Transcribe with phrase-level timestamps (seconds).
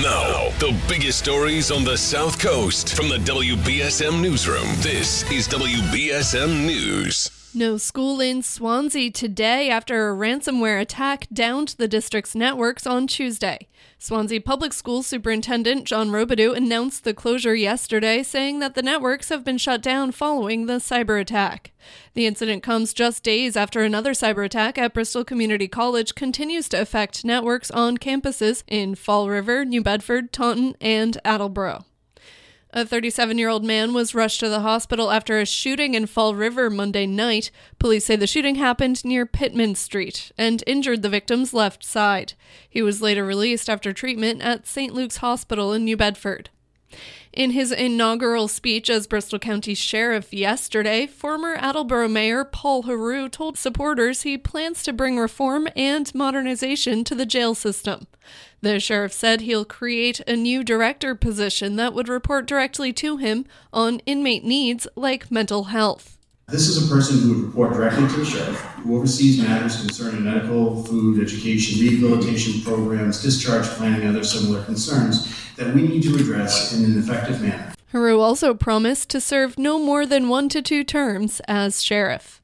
[0.00, 4.66] Now, the biggest stories on the South Coast from the WBSM Newsroom.
[4.76, 7.41] This is WBSM News.
[7.54, 13.68] No school in Swansea today after a ransomware attack downed the district's networks on Tuesday.
[13.98, 19.44] Swansea Public School Superintendent John Robidoux announced the closure yesterday, saying that the networks have
[19.44, 21.72] been shut down following the cyber attack.
[22.14, 26.80] The incident comes just days after another cyber attack at Bristol Community College continues to
[26.80, 31.84] affect networks on campuses in Fall River, New Bedford, Taunton, and Attleboro.
[32.74, 36.34] A 37 year old man was rushed to the hospital after a shooting in Fall
[36.34, 37.50] River Monday night.
[37.78, 42.32] Police say the shooting happened near Pittman Street and injured the victim's left side.
[42.66, 44.94] He was later released after treatment at St.
[44.94, 46.48] Luke's Hospital in New Bedford.
[47.32, 53.56] In his inaugural speech as Bristol County Sheriff yesterday, former Attleboro Mayor Paul Heroux told
[53.56, 58.06] supporters he plans to bring reform and modernization to the jail system.
[58.60, 63.46] The sheriff said he'll create a new director position that would report directly to him
[63.72, 66.18] on inmate needs like mental health.
[66.48, 70.24] This is a person who would report directly to the sheriff, who oversees matters concerning
[70.24, 76.14] medical, food, education, rehabilitation programs, discharge planning, and other similar concerns that we need to
[76.16, 77.72] address in an effective manner.
[77.92, 82.41] Heroux also promised to serve no more than one to two terms as sheriff.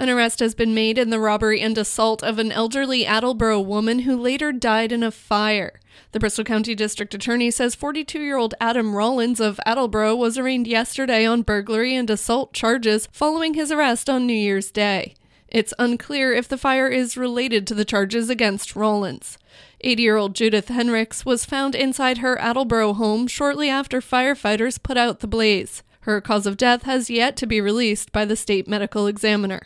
[0.00, 4.00] An arrest has been made in the robbery and assault of an elderly Attleboro woman
[4.00, 5.80] who later died in a fire.
[6.12, 10.68] The Bristol County District Attorney says 42 year old Adam Rollins of Attleboro was arraigned
[10.68, 15.14] yesterday on burglary and assault charges following his arrest on New Year's Day.
[15.48, 19.36] It's unclear if the fire is related to the charges against Rollins.
[19.80, 24.96] 80 year old Judith Henricks was found inside her Attleboro home shortly after firefighters put
[24.96, 25.82] out the blaze.
[26.02, 29.62] Her cause of death has yet to be released by the state medical examiner.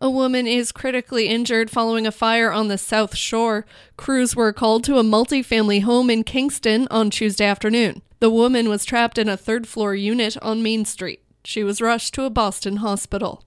[0.00, 3.66] A woman is critically injured following a fire on the South Shore.
[3.96, 8.02] Crews were called to a multifamily home in Kingston on Tuesday afternoon.
[8.20, 11.20] The woman was trapped in a third floor unit on Main Street.
[11.44, 13.42] She was rushed to a Boston hospital.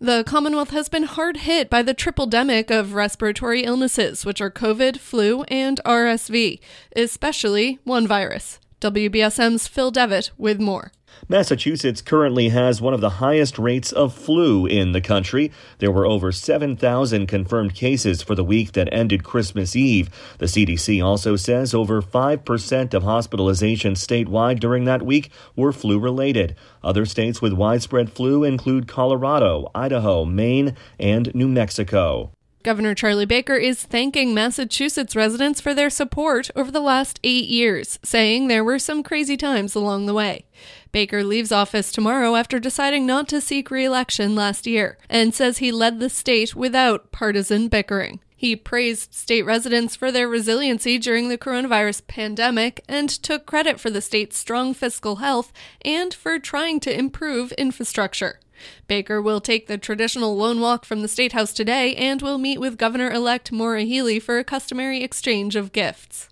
[0.00, 4.50] The Commonwealth has been hard hit by the triple demic of respiratory illnesses, which are
[4.50, 6.60] COVID, flu, and RSV,
[6.96, 8.58] especially one virus.
[8.82, 10.90] WBSM's Phil Devitt with more.
[11.28, 15.52] Massachusetts currently has one of the highest rates of flu in the country.
[15.78, 20.10] There were over 7,000 confirmed cases for the week that ended Christmas Eve.
[20.38, 26.56] The CDC also says over 5% of hospitalizations statewide during that week were flu related.
[26.82, 32.32] Other states with widespread flu include Colorado, Idaho, Maine, and New Mexico.
[32.62, 37.98] Governor Charlie Baker is thanking Massachusetts residents for their support over the last eight years,
[38.04, 40.46] saying there were some crazy times along the way.
[40.92, 45.58] Baker leaves office tomorrow after deciding not to seek re election last year, and says
[45.58, 48.20] he led the state without partisan bickering.
[48.36, 53.90] He praised state residents for their resiliency during the coronavirus pandemic and took credit for
[53.90, 55.52] the state's strong fiscal health
[55.84, 58.40] and for trying to improve infrastructure.
[58.86, 62.58] Baker will take the traditional lone walk from the State House today and will meet
[62.58, 63.84] with Governor elect Maura
[64.20, 66.28] for a customary exchange of gifts.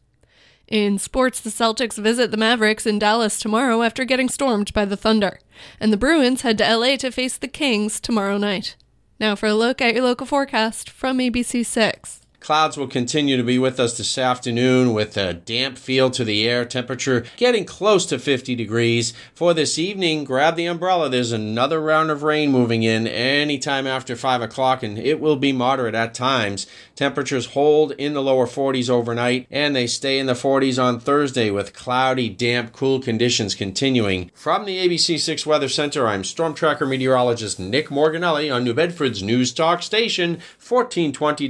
[0.69, 4.97] In sports, the Celtics visit the Mavericks in Dallas tomorrow after getting stormed by the
[4.97, 5.41] Thunder.
[5.81, 8.77] And the Bruins head to LA to face the Kings tomorrow night.
[9.19, 12.21] Now for a look at your local forecast from ABC6.
[12.41, 16.49] Clouds will continue to be with us this afternoon with a damp feel to the
[16.49, 19.13] air, temperature getting close to 50 degrees.
[19.35, 21.11] For this evening, grab the umbrella.
[21.11, 25.53] There's another round of rain moving in anytime after 5 o'clock, and it will be
[25.53, 26.67] moderate at times.
[26.97, 31.51] Temperatures hold in the lower 40s overnight, and they stay in the 40s on Thursday
[31.51, 34.31] with cloudy, damp, cool conditions continuing.
[34.33, 39.53] From the ABC6 Weather Center, I'm Storm Tracker meteorologist Nick Morganelli on New Bedford's News
[39.53, 41.49] Talk Station, 1420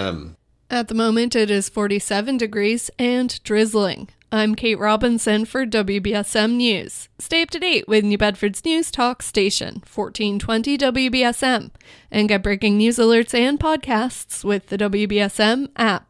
[0.00, 0.36] WBSM.
[0.70, 4.08] At the moment, it is 47 degrees and drizzling.
[4.32, 7.08] I'm Kate Robinson for WBSM News.
[7.18, 11.70] Stay up to date with New Bedford's News Talk Station, 1420 WBSM,
[12.12, 16.09] and get breaking news alerts and podcasts with the WBSM app.